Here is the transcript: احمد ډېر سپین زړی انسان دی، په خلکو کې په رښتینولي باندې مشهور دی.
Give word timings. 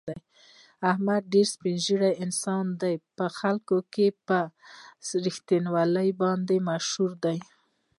احمد 0.91 1.21
ډېر 1.33 1.47
سپین 1.53 1.77
زړی 1.87 2.13
انسان 2.23 2.65
دی، 2.81 2.95
په 3.17 3.25
خلکو 3.39 3.77
کې 3.93 4.07
په 4.27 4.39
رښتینولي 5.25 6.09
باندې 6.21 6.55
مشهور 6.69 7.11
دی. 7.23 7.37